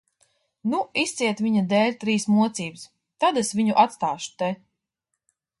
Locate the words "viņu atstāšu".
3.61-4.37